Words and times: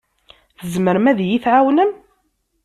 Tzemrem 0.59 1.05
ad 1.11 1.19
iyi-tɛawnem? 1.21 1.91